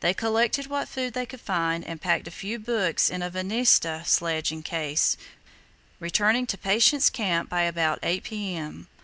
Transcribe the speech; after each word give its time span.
They 0.00 0.12
collected 0.12 0.66
what 0.66 0.88
food 0.88 1.12
they 1.14 1.24
could 1.24 1.40
find 1.40 1.84
and 1.84 2.00
packed 2.00 2.26
a 2.26 2.32
few 2.32 2.58
books 2.58 3.08
in 3.10 3.22
a 3.22 3.30
venesta 3.30 4.02
sledging 4.04 4.64
case, 4.64 5.16
returning 6.00 6.48
to 6.48 6.58
Patience 6.58 7.08
Camp 7.08 7.48
by 7.48 7.62
about 7.62 8.00
8 8.02 8.24
p.m. 8.24 8.88